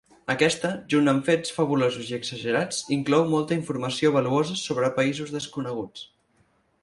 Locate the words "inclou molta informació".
2.97-4.13